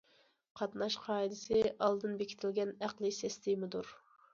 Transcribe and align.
قاتناش 0.61 0.97
قائىدىسى 1.03 1.61
ئالدىن 1.75 2.19
بېكىتىلگەن 2.25 2.77
ئەقلىي 2.85 3.19
سىستېمىدۇر. 3.23 3.99